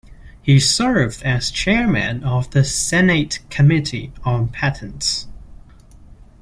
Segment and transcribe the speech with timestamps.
[0.41, 5.27] He served as chairman of the Senate Committee on Patents.